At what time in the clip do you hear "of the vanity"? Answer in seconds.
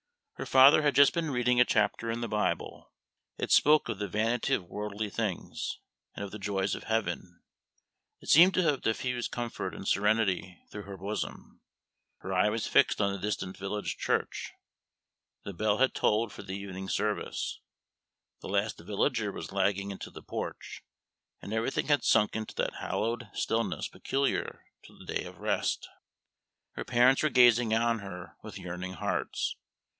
3.87-4.55